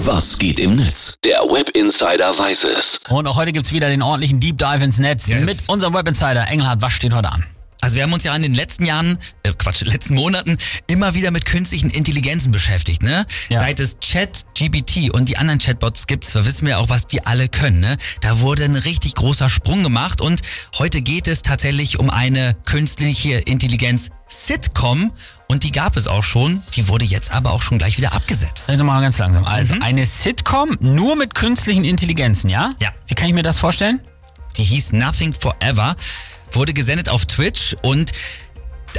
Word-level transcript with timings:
Was 0.00 0.38
geht 0.38 0.60
im 0.60 0.76
Netz? 0.76 1.14
Der 1.24 1.38
Web 1.40 1.70
Insider 1.70 2.38
weiß 2.38 2.64
es. 2.64 3.00
Und 3.08 3.26
auch 3.26 3.36
heute 3.36 3.52
gibt's 3.52 3.72
wieder 3.72 3.88
den 3.88 4.02
ordentlichen 4.02 4.40
Deep 4.40 4.58
Dive 4.58 4.84
ins 4.84 4.98
Netz 4.98 5.26
Yes. 5.26 5.46
mit 5.46 5.58
unserem 5.68 5.94
Web 5.94 6.06
Insider. 6.08 6.46
Engelhardt, 6.48 6.82
was 6.82 6.92
steht 6.92 7.14
heute 7.14 7.32
an? 7.32 7.44
Also 7.80 7.96
wir 7.96 8.02
haben 8.02 8.12
uns 8.12 8.24
ja 8.24 8.34
in 8.34 8.42
den 8.42 8.54
letzten 8.54 8.84
Jahren, 8.84 9.18
äh 9.42 9.52
Quatsch, 9.56 9.80
letzten 9.84 10.14
Monaten 10.14 10.56
immer 10.86 11.14
wieder 11.14 11.30
mit 11.30 11.46
künstlichen 11.46 11.90
Intelligenzen 11.90 12.52
beschäftigt, 12.52 13.02
ne? 13.02 13.26
Ja. 13.48 13.60
Seit 13.60 13.80
es 13.80 13.98
Chat, 14.00 14.42
GBT 14.54 15.10
und 15.12 15.28
die 15.28 15.36
anderen 15.38 15.58
Chatbots 15.60 16.06
gibt, 16.06 16.32
da 16.34 16.44
wissen 16.44 16.66
wir 16.66 16.78
auch, 16.78 16.88
was 16.88 17.06
die 17.06 17.24
alle 17.24 17.48
können, 17.48 17.80
ne? 17.80 17.96
Da 18.20 18.40
wurde 18.40 18.64
ein 18.64 18.76
richtig 18.76 19.14
großer 19.14 19.48
Sprung 19.48 19.82
gemacht 19.82 20.20
und 20.20 20.40
heute 20.78 21.00
geht 21.00 21.28
es 21.28 21.42
tatsächlich 21.42 21.98
um 21.98 22.10
eine 22.10 22.54
künstliche 22.64 23.34
Intelligenz 23.38 24.08
Sitcom 24.44 25.12
und 25.48 25.64
die 25.64 25.72
gab 25.72 25.96
es 25.96 26.06
auch 26.06 26.22
schon, 26.22 26.62
die 26.74 26.88
wurde 26.88 27.04
jetzt 27.04 27.32
aber 27.32 27.52
auch 27.52 27.62
schon 27.62 27.78
gleich 27.78 27.96
wieder 27.96 28.12
abgesetzt. 28.12 28.68
Also 28.68 28.84
mal 28.84 29.00
ganz 29.00 29.18
langsam. 29.18 29.44
Also 29.44 29.74
eine 29.80 30.04
Sitcom 30.04 30.76
nur 30.80 31.16
mit 31.16 31.34
künstlichen 31.34 31.84
Intelligenzen, 31.84 32.50
ja? 32.50 32.70
Ja. 32.80 32.90
Wie 33.06 33.14
kann 33.14 33.28
ich 33.28 33.34
mir 33.34 33.42
das 33.42 33.58
vorstellen? 33.58 34.00
Die 34.56 34.64
hieß 34.64 34.92
Nothing 34.92 35.32
Forever, 35.34 35.96
wurde 36.52 36.72
gesendet 36.72 37.08
auf 37.08 37.26
Twitch 37.26 37.74
und 37.82 38.12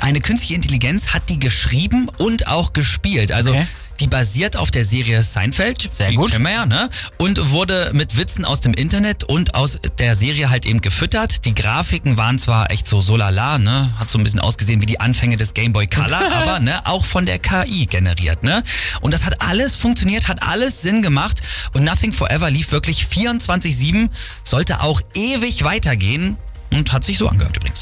eine 0.01 0.21
künstliche 0.21 0.55
Intelligenz 0.55 1.13
hat 1.13 1.29
die 1.29 1.39
geschrieben 1.39 2.09
und 2.19 2.47
auch 2.47 2.73
gespielt. 2.73 3.31
Also 3.31 3.51
Okay. 3.51 3.65
Die 3.99 4.07
basiert 4.07 4.57
auf 4.57 4.71
der 4.71 4.85
Serie 4.85 5.23
Seinfeld. 5.23 5.91
Sehr 5.91 6.13
gut. 6.13 6.31
Kennen 6.31 6.45
wir 6.45 6.51
ja, 6.51 6.65
ne? 6.65 6.89
Und 7.17 7.51
wurde 7.51 7.91
mit 7.93 8.17
Witzen 8.17 8.45
aus 8.45 8.61
dem 8.61 8.73
Internet 8.73 9.23
und 9.23 9.55
aus 9.55 9.79
der 9.97 10.15
Serie 10.15 10.49
halt 10.49 10.65
eben 10.65 10.81
gefüttert. 10.81 11.45
Die 11.45 11.55
Grafiken 11.55 12.17
waren 12.17 12.37
zwar 12.37 12.71
echt 12.71 12.87
so 12.87 13.01
so 13.01 13.17
lala, 13.17 13.57
ne? 13.57 13.91
Hat 13.99 14.09
so 14.09 14.17
ein 14.17 14.23
bisschen 14.23 14.39
ausgesehen 14.39 14.81
wie 14.81 14.85
die 14.85 14.99
Anfänge 14.99 15.37
des 15.37 15.53
Game 15.53 15.73
Boy 15.73 15.87
Color, 15.87 16.31
aber 16.33 16.59
ne, 16.59 16.85
auch 16.85 17.05
von 17.05 17.25
der 17.25 17.39
KI 17.39 17.85
generiert, 17.85 18.43
ne? 18.43 18.63
Und 19.01 19.13
das 19.13 19.25
hat 19.25 19.41
alles 19.41 19.75
funktioniert, 19.75 20.27
hat 20.27 20.43
alles 20.43 20.81
Sinn 20.81 21.01
gemacht 21.01 21.41
und 21.73 21.83
Nothing 21.83 22.13
Forever 22.13 22.49
lief 22.49 22.71
wirklich 22.71 23.05
24/7, 23.05 24.09
sollte 24.43 24.81
auch 24.81 25.01
ewig 25.15 25.63
weitergehen 25.63 26.37
und 26.73 26.91
hat 26.93 27.03
sich 27.03 27.17
so 27.17 27.27
angehört 27.27 27.57
übrigens. 27.57 27.81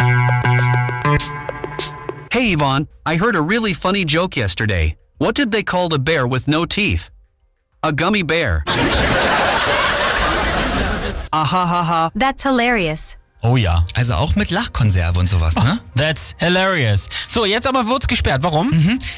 Hey 2.31 2.55
Yvonne, 2.55 2.87
I 3.07 3.17
heard 3.19 3.35
a 3.35 3.41
really 3.41 3.73
funny 3.73 4.03
joke 4.03 4.39
yesterday. 4.39 4.95
What 5.25 5.33
did 5.33 5.51
they 5.51 5.63
call 5.63 5.89
the 5.89 5.97
bear 5.97 6.27
with 6.27 6.47
no 6.47 6.67
teeth? 6.67 7.09
A 7.81 7.91
gummy 7.91 8.21
bear. 8.21 8.63
Ahahaha. 11.33 12.11
That's 12.13 12.43
hilarious. 12.43 13.17
Oh 13.41 13.57
ja. 13.57 13.83
Also 13.95 14.13
auch 14.13 14.35
mit 14.35 14.51
Lachkonserve 14.51 15.17
und 15.17 15.27
sowas, 15.27 15.55
ne? 15.55 15.79
That's 15.95 16.35
hilarious. 16.37 17.09
So, 17.27 17.43
jetzt 17.45 17.65
aber 17.65 17.87
wird's 17.87 18.05
gesperrt. 18.07 18.43
Warum? 18.43 18.69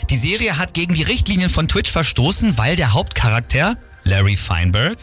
Die 0.09 0.15
Serie 0.15 0.57
hat 0.57 0.73
gegen 0.73 0.93
die 0.93 1.03
Richtlinien 1.03 1.49
von 1.49 1.67
Twitch 1.67 1.91
verstoßen, 1.91 2.57
weil 2.57 2.77
der 2.77 2.93
Hauptcharakter, 2.93 3.75
Larry 4.05 4.37
Feinberg, 4.37 4.97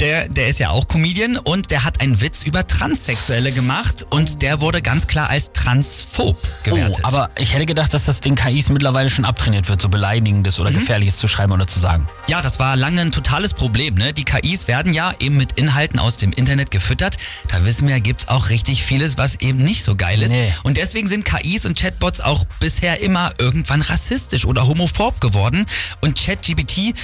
der, 0.00 0.28
der 0.28 0.48
ist 0.48 0.58
ja 0.58 0.70
auch 0.70 0.86
Comedian 0.86 1.36
und 1.36 1.70
der 1.70 1.84
hat 1.84 2.00
einen 2.00 2.20
Witz 2.20 2.42
über 2.42 2.66
Transsexuelle 2.66 3.52
gemacht 3.52 4.06
und 4.10 4.42
der 4.42 4.60
wurde 4.60 4.82
ganz 4.82 5.06
klar 5.06 5.30
als 5.30 5.52
transphob 5.52 6.36
gewertet. 6.62 7.00
Oh, 7.04 7.06
aber 7.08 7.30
ich 7.38 7.54
hätte 7.54 7.66
gedacht, 7.66 7.92
dass 7.94 8.04
das 8.04 8.20
den 8.20 8.34
KIs 8.34 8.70
mittlerweile 8.70 9.10
schon 9.10 9.24
abtrainiert 9.24 9.68
wird, 9.68 9.80
so 9.80 9.88
beleidigendes 9.88 10.60
oder 10.60 10.70
gefährliches 10.70 11.18
zu 11.18 11.28
schreiben 11.28 11.52
oder 11.52 11.66
zu 11.66 11.80
sagen. 11.80 12.08
Ja, 12.28 12.42
das 12.42 12.58
war 12.58 12.76
lange 12.76 13.00
ein 13.00 13.12
totales 13.12 13.54
Problem. 13.54 13.94
Ne? 13.94 14.12
Die 14.12 14.24
KIs 14.24 14.68
werden 14.68 14.92
ja 14.92 15.14
eben 15.18 15.36
mit 15.36 15.52
Inhalten 15.52 15.98
aus 15.98 16.16
dem 16.16 16.32
Internet 16.32 16.70
gefüttert. 16.70 17.16
Da 17.48 17.64
wissen 17.64 17.88
wir, 17.88 18.00
gibt's 18.00 18.28
auch 18.28 18.50
richtig 18.50 18.82
vieles, 18.82 19.18
was 19.18 19.36
eben 19.36 19.58
nicht 19.58 19.82
so 19.82 19.96
geil 19.96 20.22
ist. 20.22 20.30
Nee. 20.30 20.52
Und 20.62 20.76
deswegen 20.76 21.08
sind 21.08 21.24
KIs 21.24 21.66
und 21.66 21.78
Chatbots 21.78 22.20
auch 22.20 22.44
bisher 22.60 23.00
immer 23.00 23.32
irgendwann 23.38 23.82
rassistisch 23.82 24.44
oder 24.44 24.66
homophob 24.66 25.20
geworden. 25.20 25.66
Und 26.00 26.18
ChatGPT 26.18 26.94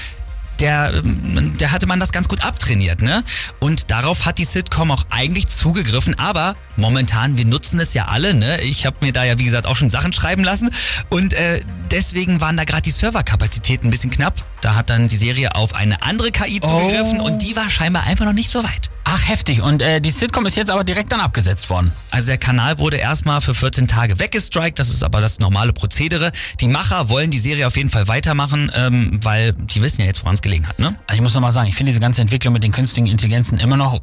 der, 0.60 0.92
ähm, 0.94 1.56
der 1.58 1.72
hatte 1.72 1.86
man 1.86 2.00
das 2.00 2.12
ganz 2.12 2.28
gut 2.28 2.44
abtrainiert, 2.44 3.02
ne? 3.02 3.22
Und 3.60 3.90
darauf 3.90 4.26
hat 4.26 4.38
die 4.38 4.44
Sitcom 4.44 4.90
auch 4.90 5.04
eigentlich 5.10 5.48
zugegriffen, 5.48 6.18
aber 6.18 6.56
momentan, 6.76 7.38
wir 7.38 7.44
nutzen 7.44 7.80
es 7.80 7.94
ja 7.94 8.06
alle, 8.06 8.34
ne? 8.34 8.60
Ich 8.62 8.86
habe 8.86 8.96
mir 9.00 9.12
da 9.12 9.24
ja, 9.24 9.38
wie 9.38 9.44
gesagt, 9.44 9.66
auch 9.66 9.76
schon 9.76 9.90
Sachen 9.90 10.12
schreiben 10.12 10.44
lassen 10.44 10.70
und 11.10 11.34
äh, 11.34 11.60
deswegen 11.90 12.40
waren 12.40 12.56
da 12.56 12.64
gerade 12.64 12.82
die 12.82 12.90
Serverkapazitäten 12.90 13.88
ein 13.88 13.90
bisschen 13.90 14.10
knapp. 14.10 14.44
Da 14.64 14.76
hat 14.76 14.88
dann 14.88 15.08
die 15.08 15.16
Serie 15.16 15.54
auf 15.56 15.74
eine 15.74 16.02
andere 16.02 16.30
KI 16.30 16.58
zugegriffen 16.58 17.20
und 17.20 17.42
die 17.42 17.54
war 17.54 17.68
scheinbar 17.68 18.04
einfach 18.04 18.24
noch 18.24 18.32
nicht 18.32 18.48
so 18.48 18.64
weit. 18.64 18.88
Ach, 19.04 19.28
heftig. 19.28 19.60
Und 19.60 19.82
äh, 19.82 20.00
die 20.00 20.10
Sitcom 20.10 20.46
ist 20.46 20.56
jetzt 20.56 20.70
aber 20.70 20.84
direkt 20.84 21.12
dann 21.12 21.20
abgesetzt 21.20 21.68
worden. 21.68 21.92
Also 22.10 22.28
der 22.28 22.38
Kanal 22.38 22.78
wurde 22.78 22.96
erstmal 22.96 23.42
für 23.42 23.54
14 23.54 23.86
Tage 23.86 24.18
weggestrikt, 24.18 24.78
das 24.78 24.88
ist 24.88 25.02
aber 25.04 25.20
das 25.20 25.38
normale 25.38 25.74
Prozedere. 25.74 26.32
Die 26.60 26.68
Macher 26.68 27.10
wollen 27.10 27.30
die 27.30 27.38
Serie 27.38 27.66
auf 27.66 27.76
jeden 27.76 27.90
Fall 27.90 28.08
weitermachen, 28.08 28.72
ähm, 28.74 29.20
weil 29.22 29.52
die 29.52 29.82
wissen 29.82 30.00
ja 30.00 30.06
jetzt, 30.06 30.22
woran 30.22 30.34
es 30.34 30.40
gelegen 30.40 30.66
hat, 30.66 30.78
ne? 30.78 30.96
Also 31.06 31.16
ich 31.16 31.20
muss 31.20 31.34
noch 31.34 31.42
mal 31.42 31.52
sagen, 31.52 31.68
ich 31.68 31.74
finde 31.74 31.90
diese 31.90 32.00
ganze 32.00 32.22
Entwicklung 32.22 32.54
mit 32.54 32.62
den 32.62 32.72
künstlichen 32.72 33.06
Intelligenzen 33.06 33.58
immer 33.58 33.76
noch 33.76 34.00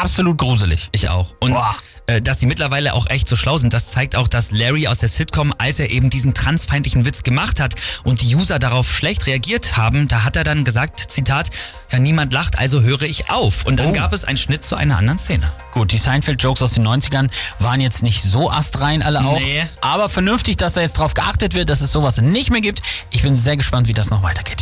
absolut 0.00 0.38
gruselig. 0.38 0.88
Ich 0.92 1.08
auch. 1.08 1.34
Und 1.40 1.52
Boah. 1.52 1.74
äh, 2.06 2.20
dass 2.20 2.40
sie 2.40 2.46
mittlerweile 2.46 2.94
auch 2.94 3.08
echt 3.08 3.28
so 3.28 3.36
schlau 3.36 3.58
sind, 3.58 3.72
das 3.72 3.90
zeigt 3.90 4.16
auch, 4.16 4.28
dass 4.28 4.50
Larry 4.50 4.86
aus 4.88 4.98
der 4.98 5.08
Sitcom, 5.08 5.52
als 5.58 5.78
er 5.80 5.90
eben 5.90 6.10
diesen 6.10 6.34
transfeindlichen 6.34 7.04
Witz 7.04 7.22
gemacht 7.22 7.60
hat 7.60 7.74
und 8.04 8.20
die 8.22 8.34
User 8.34 8.58
darauf 8.58 8.90
schlecht 8.92 9.26
reagiert 9.26 9.76
haben, 9.76 10.08
da 10.08 10.24
hat 10.24 10.36
er 10.36 10.44
dann 10.44 10.64
gesagt, 10.64 11.00
Zitat, 11.00 11.50
ja 11.90 11.98
niemand 11.98 12.32
lacht, 12.32 12.58
also 12.58 12.82
höre 12.82 13.02
ich 13.02 13.30
auf. 13.30 13.64
Und 13.66 13.76
dann 13.78 13.88
Oh. 13.88 13.92
gab 13.92 14.12
es 14.12 14.24
einen 14.24 14.38
Schnitt 14.38 14.64
zu 14.64 14.76
einer 14.76 14.96
anderen 14.98 15.18
Szene. 15.18 15.50
Gut, 15.72 15.92
die 15.92 15.98
Seinfeld-Jokes 15.98 16.62
aus 16.62 16.72
den 16.72 16.82
90ern 16.86 17.30
waren 17.58 17.80
jetzt 17.80 18.02
nicht 18.02 18.22
so 18.22 18.50
astrein 18.50 19.02
alle 19.02 19.24
auch. 19.24 19.38
Nee. 19.38 19.62
Aber 19.80 20.08
vernünftig, 20.08 20.56
dass 20.56 20.74
da 20.74 20.80
jetzt 20.80 20.98
drauf 20.98 21.14
geachtet 21.14 21.54
wird, 21.54 21.68
dass 21.70 21.80
es 21.80 21.92
sowas 21.92 22.20
nicht 22.20 22.50
mehr 22.50 22.60
gibt. 22.60 22.82
Ich 23.10 23.22
bin 23.22 23.34
sehr 23.36 23.56
gespannt, 23.56 23.88
wie 23.88 23.92
das 23.92 24.10
noch 24.10 24.22
weitergeht. 24.22 24.60